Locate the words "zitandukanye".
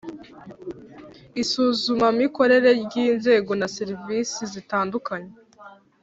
4.53-5.31